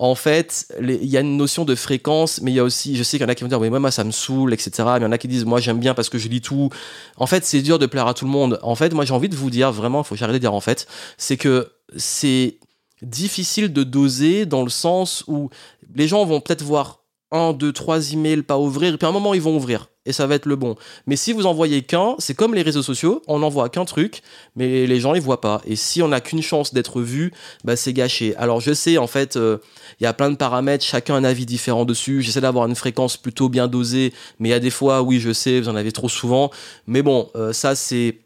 [0.00, 3.02] en fait, il y a une notion de fréquence, mais il y a aussi, je
[3.02, 4.70] sais qu'il y en a qui vont dire, oui, moi, ça me saoule, etc.
[4.76, 6.70] Mais il y en a qui disent, moi, j'aime bien parce que je lis tout.
[7.16, 8.60] En fait, c'est dur de plaire à tout le monde.
[8.62, 10.60] En fait, moi, j'ai envie de vous dire, vraiment, il faut j'arrête de dire en
[10.60, 10.86] fait,
[11.16, 12.58] c'est que c'est
[13.02, 15.50] difficile de doser dans le sens où
[15.94, 16.98] les gens vont peut-être voir
[17.30, 20.12] un, deux, trois emails pas ouvrir, et puis à un moment ils vont ouvrir, et
[20.12, 20.76] ça va être le bon.
[21.06, 24.22] Mais si vous envoyez qu'un, c'est comme les réseaux sociaux, on n'envoie qu'un truc,
[24.56, 25.60] mais les gens ils voient pas.
[25.66, 27.32] Et si on n'a qu'une chance d'être vu,
[27.64, 28.34] bah c'est gâché.
[28.36, 29.58] Alors je sais, en fait, euh,
[30.00, 32.22] il y a plein de paramètres, chacun a un avis différent dessus.
[32.22, 35.32] J'essaie d'avoir une fréquence plutôt bien dosée, mais il y a des fois, oui, je
[35.32, 36.50] sais, vous en avez trop souvent.
[36.86, 38.20] Mais bon, euh, ça c'est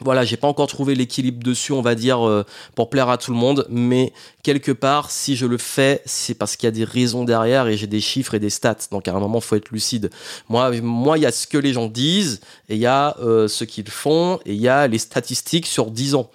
[0.00, 3.32] voilà, j'ai pas encore trouvé l'équilibre dessus, on va dire, euh, pour plaire à tout
[3.32, 6.84] le monde, mais quelque part, si je le fais, c'est parce qu'il y a des
[6.84, 8.76] raisons derrière et j'ai des chiffres et des stats.
[8.90, 10.10] Donc à un moment, faut être lucide.
[10.48, 13.48] Moi, moi, il y a ce que les gens disent et il y a euh,
[13.48, 16.30] ce qu'ils font et il y a les statistiques sur 10 ans.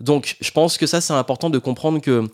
[0.00, 2.28] Donc, je pense que ça, c'est important de comprendre que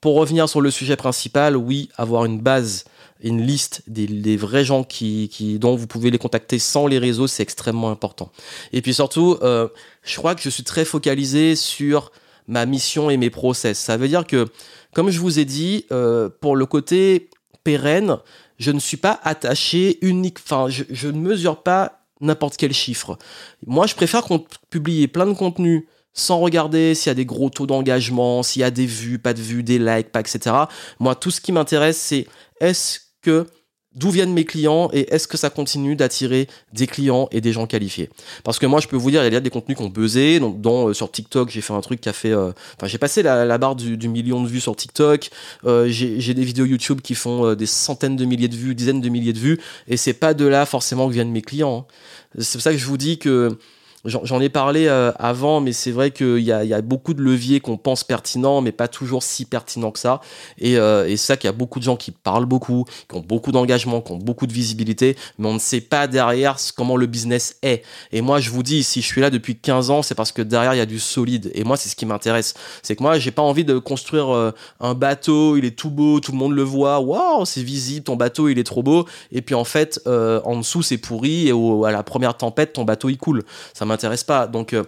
[0.00, 2.84] pour revenir sur le sujet principal, oui, avoir une base
[3.22, 7.42] une liste des, vrais gens qui, dont vous pouvez les contacter sans les réseaux, c'est
[7.42, 8.30] extrêmement important.
[8.72, 9.68] Et puis surtout, euh,
[10.02, 12.12] je crois que je suis très focalisé sur
[12.48, 13.78] ma mission et mes process.
[13.78, 14.48] Ça veut dire que,
[14.94, 17.30] comme je vous ai dit, euh, pour le côté
[17.64, 18.18] pérenne,
[18.58, 23.18] je ne suis pas attaché unique, enfin, je, je ne mesure pas n'importe quel chiffre.
[23.66, 27.50] Moi, je préfère qu'on publie plein de contenus sans regarder s'il y a des gros
[27.50, 30.56] taux d'engagement, s'il y a des vues, pas de vues, des likes, pas, etc.
[31.00, 32.26] Moi, tout ce qui m'intéresse, c'est
[32.60, 33.46] est-ce que
[33.94, 37.66] d'où viennent mes clients et est-ce que ça continue d'attirer des clients et des gens
[37.66, 38.08] qualifiés
[38.44, 40.40] Parce que moi, je peux vous dire, il y a des contenus qui ont buzzé,
[40.40, 42.32] donc, dont euh, sur TikTok, j'ai fait un truc qui a fait...
[42.32, 45.30] Euh, enfin, j'ai passé la, barre du, million de vues sur TikTok,
[45.64, 49.08] euh, j'ai des vidéos YouTube qui font des centaines de milliers de vues, dizaines de
[49.08, 51.86] milliers de vues, et c'est pas de là forcément que viennent mes clients.
[51.88, 51.92] Hein.
[52.38, 53.58] C'est pour ça que je vous dis que
[54.04, 57.76] J'en ai parlé euh, avant, mais c'est vrai qu'il y a, beaucoup de leviers qu'on
[57.76, 60.20] pense pertinents, mais pas toujours si pertinents que ça.
[60.58, 63.14] Et, euh, et c'est ça qu'il y a beaucoup de gens qui parlent beaucoup, qui
[63.14, 66.96] ont beaucoup d'engagement, qui ont beaucoup de visibilité, mais on ne sait pas derrière comment
[66.96, 67.84] le business est.
[68.10, 70.42] Et moi, je vous dis, si je suis là depuis 15 ans, c'est parce que
[70.42, 71.52] derrière, il y a du solide.
[71.54, 72.54] Et moi, c'est ce qui m'intéresse.
[72.82, 76.18] C'est que moi, j'ai pas envie de construire euh, un bateau, il est tout beau,
[76.18, 79.06] tout le monde le voit, waouh, c'est visible, ton bateau, il est trop beau.
[79.30, 81.52] Et puis en fait, euh, en dessous, c'est pourri, et
[81.86, 83.44] à la première tempête, ton bateau, il coule.
[83.74, 84.46] Ça m'intéresse pas.
[84.46, 84.84] Donc, euh,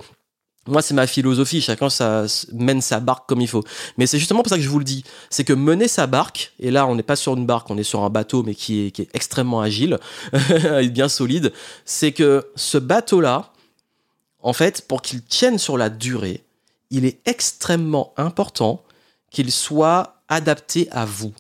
[0.66, 1.60] moi, c'est ma philosophie.
[1.60, 3.64] Chacun ça, mène sa barque comme il faut.
[3.98, 5.04] Mais c'est justement pour ça que je vous le dis.
[5.30, 7.84] C'est que mener sa barque, et là, on n'est pas sur une barque, on est
[7.84, 9.98] sur un bateau, mais qui est, qui est extrêmement agile
[10.80, 11.52] et bien solide.
[11.84, 13.52] C'est que ce bateau-là,
[14.42, 16.42] en fait, pour qu'il tienne sur la durée,
[16.90, 18.82] il est extrêmement important
[19.30, 21.34] qu'il soit adapté à vous.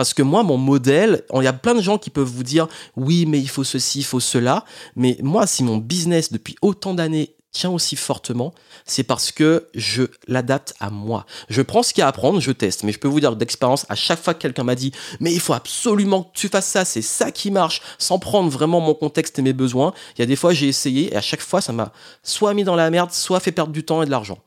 [0.00, 2.68] Parce que moi, mon modèle, il y a plein de gens qui peuvent vous dire
[2.96, 4.64] oui, mais il faut ceci, il faut cela.
[4.96, 8.54] Mais moi, si mon business depuis autant d'années tient aussi fortement,
[8.86, 11.26] c'est parce que je l'adapte à moi.
[11.50, 12.82] Je prends ce qu'il y a à apprendre, je teste.
[12.82, 15.40] Mais je peux vous dire d'expérience, à chaque fois que quelqu'un m'a dit, mais il
[15.40, 19.38] faut absolument que tu fasses ça, c'est ça qui marche, sans prendre vraiment mon contexte
[19.38, 21.74] et mes besoins, il y a des fois j'ai essayé et à chaque fois ça
[21.74, 24.38] m'a soit mis dans la merde, soit fait perdre du temps et de l'argent.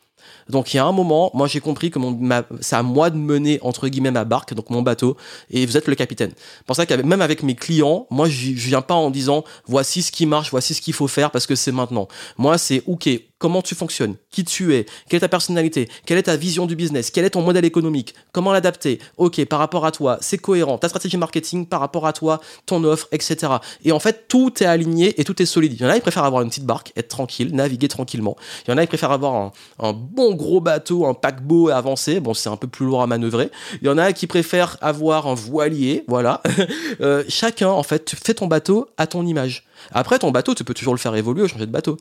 [0.50, 2.00] Donc il y a un moment, moi j'ai compris que
[2.62, 5.18] c'est à moi de mener entre guillemets ma barque, donc mon bateau,
[5.50, 6.32] et vous êtes le capitaine.
[6.66, 10.12] Pour ça que même avec mes clients, moi je viens pas en disant voici ce
[10.12, 12.08] qui marche, voici ce qu'il faut faire parce que c'est maintenant.
[12.38, 13.10] Moi c'est ok,
[13.44, 16.78] comment tu fonctionnes, qui tu es, quelle est ta personnalité, quelle est ta vision du
[16.78, 19.00] business, quel est ton modèle économique, comment l'adapter?
[19.18, 22.86] Ok, par rapport à toi, c'est cohérent, ta stratégie marketing par rapport à toi, ton
[22.86, 23.52] offre, etc.
[23.84, 25.74] Et en fait, tout est aligné et tout est solide.
[25.74, 28.38] Il y en a, qui préfèrent avoir une petite barque, être tranquille, naviguer tranquillement.
[28.66, 32.22] Il y en a, qui préfèrent avoir un, bon gros bateau, un paquebot avancé.
[32.22, 33.52] Bon, c'est un peu plus lourd à manœuvrer.
[33.82, 36.42] Il y en a qui préfèrent avoir un voilier, voilà.
[37.02, 39.66] Euh, chacun, en fait, tu ton bateau à ton image.
[39.92, 41.98] Après, ton bateau, tu peux toujours le faire évoluer, changer de bateau.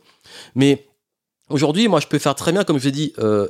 [0.54, 0.86] Mais
[1.52, 3.48] aujourd'hui, moi, je peux faire très bien, comme je l'ai dit, euh,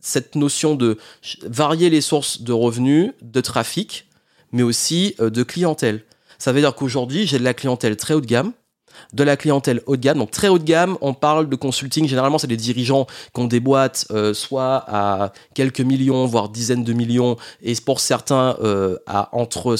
[0.00, 0.98] cette notion de
[1.42, 4.08] varier les sources de revenus, de trafic,
[4.52, 6.04] mais aussi euh, de clientèle.
[6.38, 8.52] Ça veut dire qu'aujourd'hui, j'ai de la clientèle très haut de gamme,
[9.12, 10.18] de la clientèle haut de gamme.
[10.18, 12.06] Donc très haut de gamme, on parle de consulting.
[12.06, 16.84] Généralement, c'est des dirigeants qui ont des boîtes euh, soit à quelques millions, voire dizaines
[16.84, 18.56] de millions, et pour certains
[19.06, 19.76] à entre.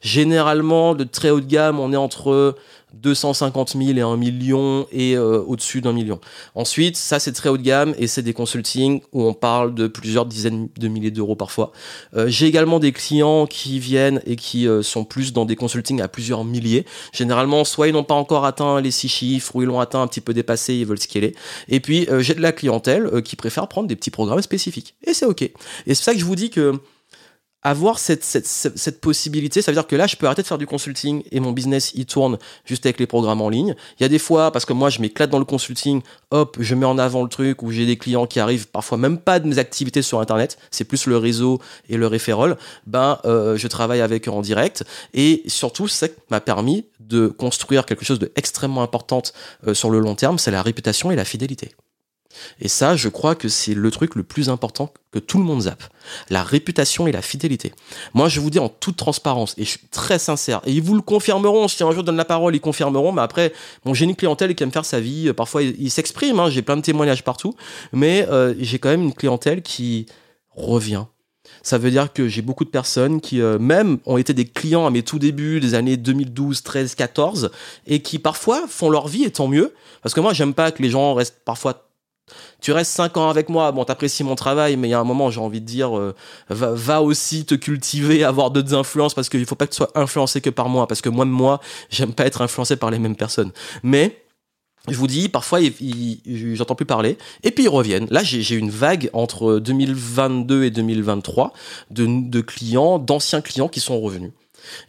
[0.00, 2.56] Généralement, de très haut de gamme, on est entre
[2.94, 6.20] 250 000 et 1 million et euh, au-dessus d'un million.
[6.54, 9.86] Ensuite, ça c'est très haut de gamme et c'est des consultings où on parle de
[9.86, 11.72] plusieurs dizaines de milliers d'euros parfois.
[12.16, 16.00] Euh, j'ai également des clients qui viennent et qui euh, sont plus dans des consultings
[16.00, 16.84] à plusieurs milliers.
[17.12, 20.06] Généralement, soit ils n'ont pas encore atteint les six chiffres ou ils l'ont atteint un
[20.06, 21.34] petit peu dépassé, ils veulent scaler.
[21.68, 24.94] Et puis j'ai de la clientèle qui préfère prendre des petits programmes spécifiques.
[25.06, 25.42] Et c'est ok.
[25.42, 25.52] Et
[25.86, 26.80] c'est ça que je vous dis que
[27.62, 30.58] avoir cette, cette, cette, possibilité, ça veut dire que là, je peux arrêter de faire
[30.58, 33.74] du consulting et mon business, il tourne juste avec les programmes en ligne.
[33.98, 36.74] Il y a des fois, parce que moi, je m'éclate dans le consulting, hop, je
[36.74, 39.46] mets en avant le truc où j'ai des clients qui arrivent parfois même pas de
[39.46, 44.00] mes activités sur Internet, c'est plus le réseau et le référol, ben, euh, je travaille
[44.00, 44.84] avec eux en direct.
[45.12, 49.22] Et surtout, ça m'a permis de construire quelque chose d'extrêmement important
[49.66, 51.72] euh, sur le long terme, c'est la réputation et la fidélité.
[52.60, 55.62] Et ça, je crois que c'est le truc le plus important que tout le monde
[55.62, 55.82] zappe.
[56.28, 57.72] La réputation et la fidélité.
[58.14, 60.94] Moi, je vous dis en toute transparence, et je suis très sincère, et ils vous
[60.94, 63.52] le confirmeront, si un jour je donne la parole, ils confirmeront, mais après,
[63.84, 66.76] mon génie clientèle qui aime faire sa vie, euh, parfois il, s'exprime, hein, j'ai plein
[66.76, 67.54] de témoignages partout,
[67.92, 70.06] mais euh, j'ai quand même une clientèle qui
[70.54, 71.04] revient.
[71.62, 74.86] Ça veut dire que j'ai beaucoup de personnes qui, euh, même, ont été des clients
[74.86, 77.50] à mes tout débuts des années 2012, 13, 14,
[77.86, 80.82] et qui parfois font leur vie, et tant mieux, parce que moi, j'aime pas que
[80.82, 81.89] les gens restent parfois
[82.60, 85.04] tu restes 5 ans avec moi, bon, t'apprécies mon travail, mais il y a un
[85.04, 86.14] moment, j'ai envie de dire, euh,
[86.48, 90.40] va, aussi te cultiver, avoir d'autres influences, parce qu'il faut pas que tu sois influencé
[90.40, 93.52] que par moi, parce que moi, moi, j'aime pas être influencé par les mêmes personnes.
[93.82, 94.22] Mais,
[94.88, 95.60] je vous dis, parfois,
[96.26, 98.06] j'entends plus parler, et puis ils reviennent.
[98.10, 101.52] Là, j'ai une vague entre 2022 et 2023
[101.90, 104.32] de, de clients, d'anciens clients qui sont revenus.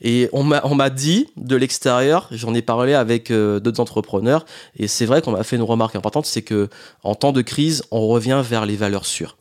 [0.02, 4.46] Et on m'a dit de l'extérieur, j'en ai parlé avec euh, d'autres entrepreneurs,
[4.78, 6.70] et c'est vrai qu'on m'a fait une remarque importante, c'est que
[7.04, 9.38] en temps de crise, on revient vers les valeurs sûres.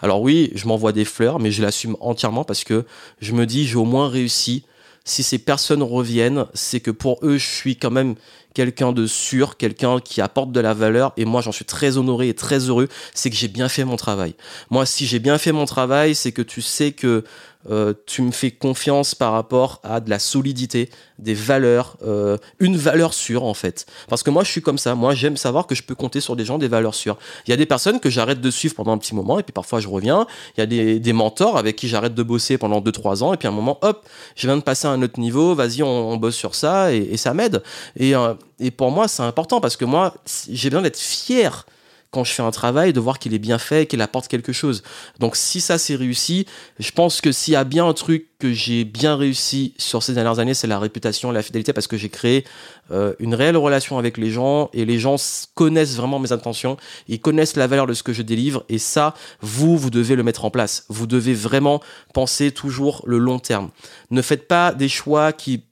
[0.00, 2.84] Alors oui, je m'envoie des fleurs, mais je l'assume entièrement parce que
[3.20, 4.64] je me dis, j'ai au moins réussi.
[5.04, 8.14] Si ces personnes reviennent, c'est que pour eux, je suis quand même
[8.54, 12.28] quelqu'un de sûr, quelqu'un qui apporte de la valeur, et moi j'en suis très honoré
[12.28, 14.34] et très heureux, c'est que j'ai bien fait mon travail.
[14.70, 17.24] Moi, si j'ai bien fait mon travail, c'est que tu sais que
[17.70, 22.76] euh, tu me fais confiance par rapport à de la solidité, des valeurs, euh, une
[22.76, 23.86] valeur sûre en fait.
[24.08, 26.36] Parce que moi je suis comme ça, moi j'aime savoir que je peux compter sur
[26.36, 27.16] des gens, des valeurs sûres.
[27.46, 29.52] Il y a des personnes que j'arrête de suivre pendant un petit moment et puis
[29.52, 30.26] parfois je reviens.
[30.56, 33.46] Il y a des, mentors avec qui j'arrête de bosser pendant 2-3 ans et puis
[33.46, 36.36] à un moment, hop, je viens de passer à un autre niveau, vas-y on, bosse
[36.36, 37.62] sur ça et, et ça m'aide.
[37.96, 40.14] Et, euh, et pour moi c'est important parce que moi
[40.50, 41.66] j'ai besoin d'être fier
[42.14, 44.84] quand je fais un travail, de voir qu'il est bien fait, qu'il apporte quelque chose.
[45.18, 46.46] Donc si ça c'est réussi,
[46.78, 50.14] je pense que s'il y a bien un truc que j'ai bien réussi sur ces
[50.14, 52.44] dernières années, c'est la réputation, la fidélité, parce que j'ai créé
[52.92, 55.16] euh, une réelle relation avec les gens et les gens
[55.54, 56.76] connaissent vraiment mes intentions,
[57.08, 60.22] ils connaissent la valeur de ce que je délivre et ça, vous, vous devez le
[60.22, 60.84] mettre en place.
[60.88, 61.80] Vous devez vraiment
[62.12, 63.70] penser toujours le long terme.
[64.12, 65.64] Ne faites pas des choix qui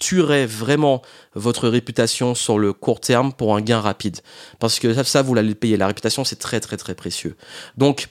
[0.00, 1.02] tuerait vraiment
[1.36, 4.18] votre réputation sur le court terme pour un gain rapide.
[4.58, 5.76] Parce que ça, ça vous l'allez payer.
[5.76, 7.36] La réputation, c'est très, très, très précieux.
[7.76, 8.08] Donc,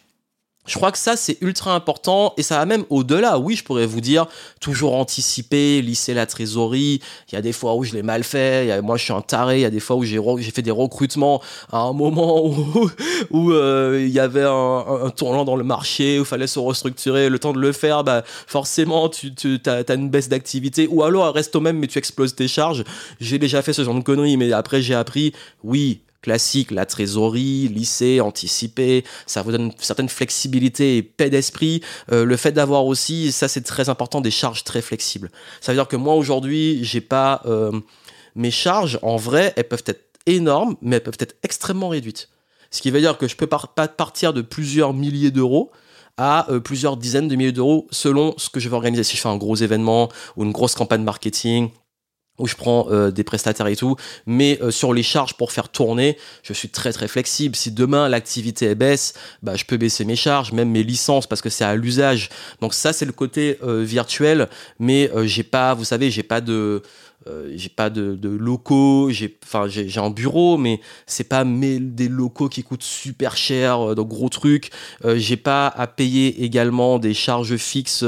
[0.69, 3.39] je crois que ça, c'est ultra important et ça va même au-delà.
[3.39, 4.27] Oui, je pourrais vous dire,
[4.62, 7.01] toujours anticiper, lisser la trésorerie.
[7.32, 8.79] Il y a des fois où je l'ai mal fait.
[8.84, 9.58] moi, je suis un taré.
[9.58, 12.45] Il y a des fois où j'ai, fait des recrutements à un moment
[13.32, 17.29] où, euh, il y avait un, tournant dans le marché, où il fallait se restructurer.
[17.29, 20.88] Le temps de le faire, bah, forcément, tu, tu as, une baisse d'activité.
[20.88, 22.84] Ou alors, reste au même, mais tu exploses tes charges.
[23.19, 27.67] J'ai déjà fait ce genre de conneries, mais après, j'ai appris, oui, classique, la trésorerie,
[27.67, 31.82] lycée, anticipé, ça vous donne une certaine flexibilité et paix d'esprit.
[32.12, 35.32] Euh, le fait d'avoir aussi, ça c'est très important, des charges très flexibles.
[35.62, 37.71] Ça veut dire que moi aujourd'hui, j'ai pas euh,
[38.36, 42.29] mes charges en vrai, elles peuvent être énormes, mais elles peuvent être extrêmement réduites.
[42.71, 45.71] Ce qui veut dire que je peux pas partir de plusieurs milliers d'euros
[46.17, 49.03] à euh, plusieurs dizaines de milliers d'euros selon ce que je veux organiser.
[49.03, 51.69] Si je fais un gros événement ou une grosse campagne marketing
[52.39, 55.69] où je prends euh, des prestataires et tout, mais euh, sur les charges pour faire
[55.69, 57.56] tourner, je suis très très flexible.
[57.56, 61.49] Si demain l'activité baisse, bah, je peux baisser mes charges, même mes licences parce que
[61.49, 62.30] c'est à l'usage.
[62.62, 64.47] Donc ça c'est le côté euh, virtuel,
[64.80, 66.82] mais j'ai pas, vous savez, j'ai pas de
[67.27, 69.38] euh, j'ai pas de, locaux, j'ai
[69.97, 74.69] un bureau, mais c'est pas des locaux qui coûtent super cher, euh, de gros trucs.
[75.03, 78.03] Euh, j'ai pas à payer également des charges fixes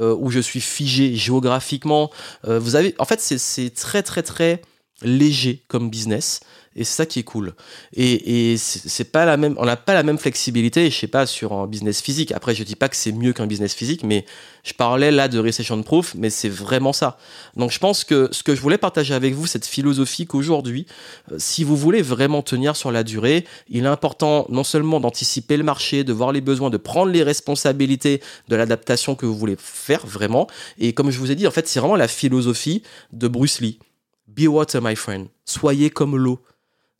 [0.00, 2.10] où je suis figé géographiquement.
[2.44, 4.62] vous avez, en fait, c'est très très très
[5.02, 6.40] léger comme business
[6.78, 7.54] et c'est ça qui est cool.
[7.94, 11.52] Et, c'est pas la même on n'a pas la même flexibilité je sais pas sur
[11.52, 12.32] un business physique.
[12.32, 14.24] Après je dis pas que c'est mieux qu'un business physique mais
[14.62, 17.18] je parlais là de recession proof mais c'est vraiment ça.
[17.56, 20.86] Donc je pense que ce que je voulais partager avec vous cette philosophie qu'aujourd'hui
[21.32, 25.56] euh, si vous voulez vraiment tenir sur la durée il est important non seulement d'anticiper
[25.56, 29.56] le marché de voir les besoins de prendre les responsabilités de l'adaptation que vous voulez
[29.58, 30.46] faire vraiment.
[30.78, 33.80] Et comme je vous ai dit en fait c'est vraiment la philosophie de Bruce Lee.
[34.28, 35.28] Be water, my friend.
[35.44, 36.38] Soyez comme l'eau.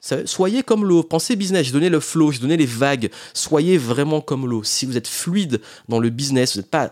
[0.01, 1.03] Soyez comme l'eau.
[1.03, 1.67] Pensez business.
[1.67, 3.11] J'ai donné le flow, j'ai donné les vagues.
[3.35, 4.63] Soyez vraiment comme l'eau.
[4.65, 6.91] Si vous êtes fluide dans le business, vous n'êtes pas.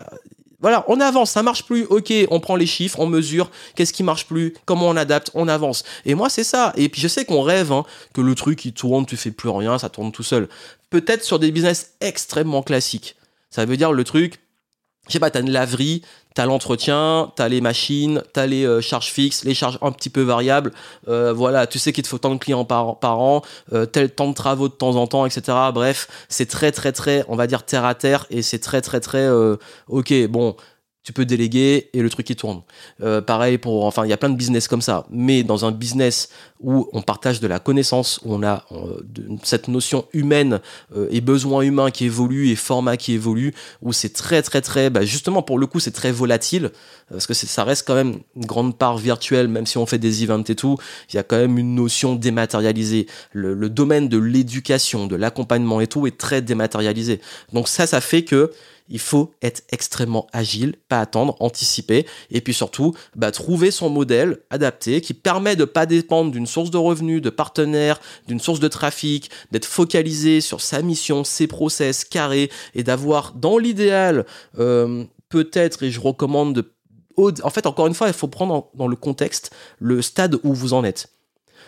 [0.59, 1.85] Voilà, on avance, ça marche plus.
[1.85, 3.51] Ok, on prend les chiffres, on mesure.
[3.75, 4.55] Qu'est-ce qui marche plus?
[4.65, 5.29] Comment on adapte?
[5.35, 5.83] On avance.
[6.03, 6.73] Et moi, c'est ça.
[6.75, 9.49] Et puis, je sais qu'on rêve hein, que le truc il tourne, tu fais plus
[9.49, 10.49] rien, ça tourne tout seul.
[10.89, 13.15] Peut-être sur des business extrêmement classiques.
[13.51, 14.39] Ça veut dire le truc.
[15.07, 16.01] Je sais pas, t'as une laverie,
[16.37, 20.21] T'as l'entretien, t'as les machines, t'as les euh, charges fixes, les charges un petit peu
[20.21, 20.71] variables.
[21.07, 23.41] Euh, voilà, tu sais qu'il te faut tant de clients par, an,
[23.73, 25.57] euh, tel temps de travaux de temps en temps, etc.
[25.73, 28.99] Bref, c'est très très très, on va dire terre à terre et c'est très très
[28.99, 29.27] très,
[29.87, 30.55] ok, bon,
[31.07, 32.63] tu peux déléguer et le truc qui tourne.
[33.01, 35.05] Euh, pareil pour, enfin, il y a plein de business comme ça.
[35.09, 36.27] Mais dans un business
[36.59, 38.99] où on partage de la connaissance, où on a euh,
[39.41, 40.59] cette notion humaine
[40.97, 44.89] euh, et besoin humain qui évolue et format qui évolue, où c'est très très très,
[44.89, 46.71] bah, justement pour le coup c'est très volatile
[47.09, 50.25] parce que ça reste quand même une grande part virtuelle, même si on fait des
[50.25, 50.75] events et tout,
[51.09, 53.07] il y a quand même une notion dématérialisée.
[53.31, 57.21] Le, le domaine de l'éducation, de l'accompagnement et tout est très dématérialisé.
[57.53, 58.51] Donc ça, ça fait que
[58.89, 64.39] il faut être extrêmement agile, pas attendre, anticiper, et puis surtout bah, trouver son modèle
[64.49, 68.67] adapté qui permet de pas dépendre d'une source de revenus, de partenaires, d'une source de
[68.67, 74.25] trafic, d'être focalisé sur sa mission, ses process carrés, et d'avoir dans l'idéal
[74.59, 76.73] euh, peut-être, et je recommande de...
[77.43, 80.73] En fait, encore une fois, il faut prendre dans le contexte le stade où vous
[80.73, 81.09] en êtes.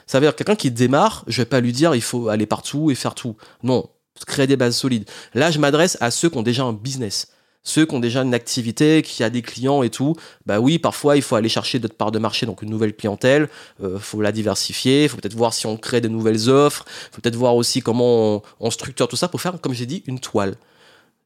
[0.06, 2.92] Ça veut dire quelqu'un qui démarre, je vais pas lui dire il faut aller partout
[2.92, 3.36] et faire tout.
[3.64, 3.90] Non,
[4.26, 5.10] créer des bases solides.
[5.34, 7.28] Là, je m'adresse à ceux qui ont déjà un business.
[7.64, 11.18] Ceux qui ont déjà une activité, qui a des clients et tout, bah oui, parfois
[11.18, 13.50] il faut aller chercher d'autres parts de marché, donc une nouvelle clientèle,
[13.84, 17.36] euh, faut la diversifier, faut peut-être voir si on crée de nouvelles offres, faut peut-être
[17.36, 20.56] voir aussi comment on, structure tout ça pour faire, comme j'ai dit, une toile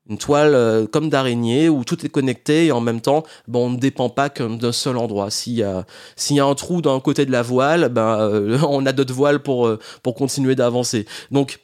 [0.09, 3.69] une toile euh, comme d'araignée où tout est connecté et en même temps bon, on
[3.69, 5.29] ne dépend pas d'un seul endroit.
[5.31, 5.85] S'il y, a,
[6.29, 9.65] y a un trou d'un côté de la voile, ben, on a d'autres voiles pour,
[9.65, 11.05] euh, pour continuer d'avancer.
[11.31, 11.59] Donc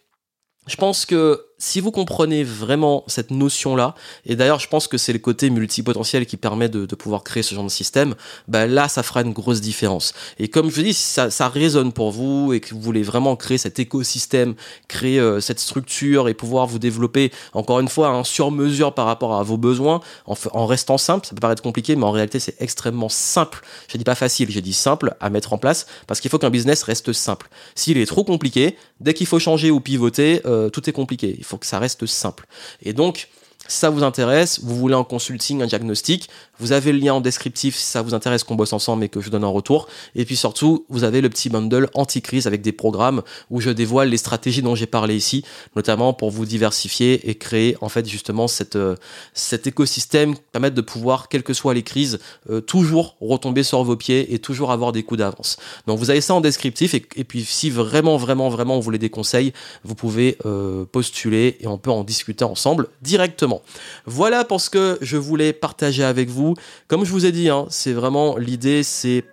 [0.70, 3.94] je pense que si vous comprenez vraiment cette notion-là,
[4.26, 7.54] et d'ailleurs je pense que c'est le côté multipotentiel qui permet de, pouvoir créer ce
[7.54, 8.16] genre de système,
[8.48, 10.14] bah là ça fera une grosse différence.
[10.40, 13.36] Et comme je dis, si ça, ça résonne pour vous et que vous voulez vraiment
[13.36, 14.56] créer cet écosystème,
[14.88, 19.06] créer euh, cette structure et pouvoir vous développer encore une fois un sur mesure par
[19.06, 22.40] rapport à vos besoins, en, en restant simple, ça peut paraître compliqué, mais en réalité
[22.40, 23.62] c'est extrêmement simple.
[23.90, 26.50] Je dis pas facile, j'ai dit simple à mettre en place parce qu'il faut qu'un
[26.50, 27.50] business reste simple.
[27.76, 31.58] S'il est trop compliqué, dès qu'il faut changer ou pivoter, euh, tout est compliqué faut
[31.58, 32.46] que ça reste simple.
[32.82, 33.28] Et donc,
[33.68, 36.30] ça vous intéresse, vous voulez un consulting, un diagnostic,
[36.60, 39.22] vous avez le lien en descriptif si ça vous intéresse qu'on bosse ensemble et que
[39.22, 39.88] je donne un retour.
[40.16, 44.10] Et puis surtout, vous avez le petit bundle anti-crise avec des programmes où je dévoile
[44.10, 45.44] les stratégies dont j'ai parlé ici,
[45.76, 48.96] notamment pour vous diversifier et créer en fait justement cette, euh,
[49.34, 52.20] cet écosystème qui permet de pouvoir, quelles que soient les crises,
[52.50, 55.58] euh, toujours retomber sur vos pieds et toujours avoir des coups d'avance.
[55.88, 59.10] Donc vous avez ça en descriptif et, puis si vraiment, vraiment, vraiment vous voulez des
[59.10, 63.62] conseils, vous pouvez euh, postuler et on peut en discuter ensemble directement.
[64.06, 66.49] Voilà pour ce que je voulais partager avec vous.
[66.88, 69.26] Comme je vous ai dit, hein, c'est vraiment l'idée, c'est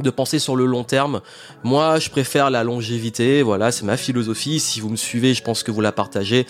[0.00, 1.20] de penser sur le long terme.
[1.64, 3.42] Moi, je préfère la longévité.
[3.42, 4.60] Voilà, c'est ma philosophie.
[4.60, 6.46] Si vous me suivez, je pense que vous la partagez.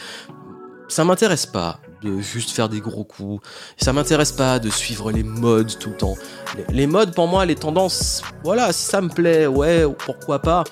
[0.88, 3.47] Ça m'intéresse pas de juste faire des gros coups.
[3.77, 6.16] Ça m'intéresse pas de suivre les modes tout le temps.
[6.71, 10.64] Les, modes, pour moi, les tendances, voilà, ça me plaît, ouais, pourquoi pas.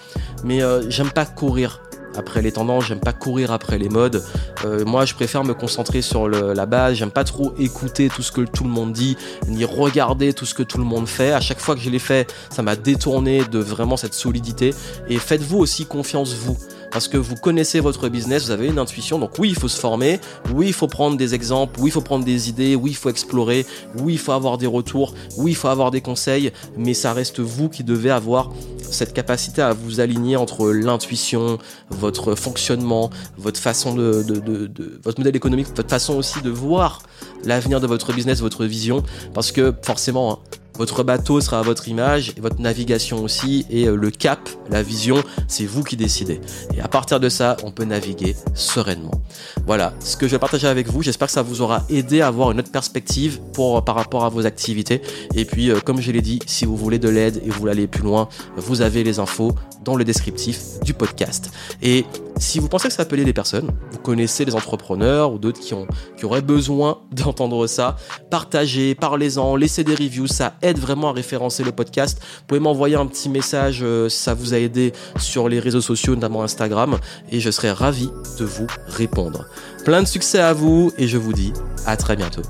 [0.45, 1.81] Mais euh, j'aime pas courir
[2.17, 4.23] après les tendances, j'aime pas courir après les modes.
[4.65, 6.95] Euh, moi, je préfère me concentrer sur la base.
[6.95, 9.17] J'aime pas trop écouter tout ce que tout le monde dit,
[9.49, 11.33] ni regarder tout ce que tout le monde fait.
[11.33, 14.75] À chaque fois que je l'ai fait, ça m'a détourné de vraiment cette solidité.
[15.09, 16.57] Et faites-vous aussi confiance vous.
[16.95, 19.19] Parce que vous connaissez votre business, vous avez une intuition.
[19.19, 20.21] Donc oui, il faut se former,
[20.55, 23.11] oui, il faut prendre des exemples, oui, il faut prendre des idées, oui, il faut
[23.11, 23.67] explorer,
[23.99, 27.41] oui, il faut avoir des retours, oui, il faut avoir des conseils, mais ça reste
[27.41, 31.59] vous qui devez avoir cette capacité à vous aligner entre l'intuition,
[31.91, 37.03] votre fonctionnement, votre façon de, de, votre modèle économique, votre façon aussi de voir
[37.45, 39.03] l'avenir de votre business, votre vision,
[39.35, 40.39] parce que forcément, hein,
[40.77, 44.83] votre bateau sera à votre image et votre navigation aussi et euh, le cap, la
[44.83, 46.41] vision, c'est vous qui décidez.
[46.77, 49.23] Et à partir de ça, on peut naviguer sereinement.
[49.67, 52.29] Voilà, ce que je vais partager avec vous, j'espère que ça vous aura aidé à
[52.29, 55.01] avoir une autre perspective pour euh, par rapport à vos activités.
[55.35, 57.73] Et puis euh, comme je l'ai dit, si vous voulez de l'aide et vous voulez
[57.73, 59.53] aller plus loin, vous avez les infos
[59.85, 61.51] dans le descriptif du podcast.
[61.83, 62.05] Et
[62.39, 65.61] si vous pensez que ça peut aider des personnes, vous connaissez des entrepreneurs ou d'autres
[65.61, 65.75] qui,
[66.17, 67.97] qui auraient besoin d'entendre ça,
[68.31, 72.19] partagez, parlez-en, laissez des reviews, ça aide vraiment à référencer le podcast.
[72.21, 75.81] Vous pouvez m'envoyer un petit message euh, si ça vous a aidé sur les réseaux
[75.81, 76.99] sociaux, notamment Instagram,
[77.31, 79.47] et je serai ravi de vous répondre.
[79.85, 81.53] Plein de succès à vous et je vous dis
[81.87, 82.43] à très bientôt.